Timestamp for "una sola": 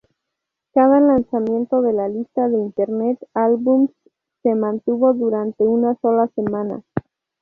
5.65-6.27